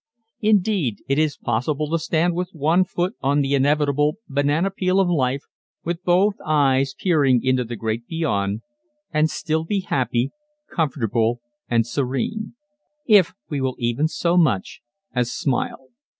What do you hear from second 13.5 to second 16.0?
will even so much as smile.